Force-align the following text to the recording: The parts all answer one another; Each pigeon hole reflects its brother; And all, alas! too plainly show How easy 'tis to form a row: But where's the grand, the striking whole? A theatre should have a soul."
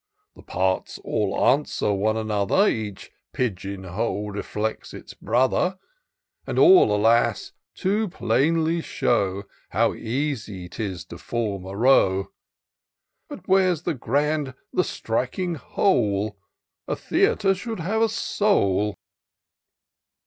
The 0.35 0.41
parts 0.41 0.97
all 1.03 1.39
answer 1.51 1.93
one 1.93 2.17
another; 2.17 2.67
Each 2.67 3.11
pigeon 3.33 3.83
hole 3.83 4.31
reflects 4.31 4.95
its 4.95 5.13
brother; 5.13 5.77
And 6.47 6.57
all, 6.57 6.91
alas! 6.91 7.51
too 7.75 8.09
plainly 8.09 8.81
show 8.81 9.43
How 9.69 9.93
easy 9.93 10.67
'tis 10.67 11.05
to 11.05 11.19
form 11.19 11.65
a 11.67 11.77
row: 11.77 12.31
But 13.29 13.47
where's 13.47 13.83
the 13.83 13.93
grand, 13.93 14.55
the 14.73 14.83
striking 14.83 15.53
whole? 15.53 16.35
A 16.87 16.95
theatre 16.95 17.53
should 17.53 17.81
have 17.81 18.01
a 18.01 18.09
soul." 18.09 18.95